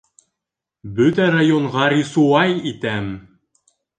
[0.99, 3.13] Бөтә районға рисуай итәм!